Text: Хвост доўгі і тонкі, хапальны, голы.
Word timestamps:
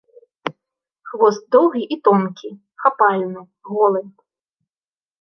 Хвост 1.11 1.43
доўгі 1.57 1.83
і 1.97 1.99
тонкі, 2.09 2.49
хапальны, 2.87 3.41
голы. 3.73 4.07